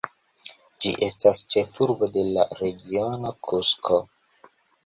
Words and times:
Ĝi 0.85 0.93
estas 1.07 1.41
ĉefurbo 1.55 2.09
de 2.17 2.25
la 2.31 2.49
Regiono 2.63 3.37
Kusko. 3.49 4.01